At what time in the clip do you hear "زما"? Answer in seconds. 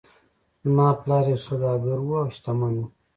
0.63-0.87